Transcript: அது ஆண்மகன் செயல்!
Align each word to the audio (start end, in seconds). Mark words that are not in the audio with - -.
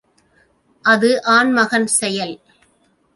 அது 0.85 1.09
ஆண்மகன் 1.27 1.87
செயல்! 1.99 2.35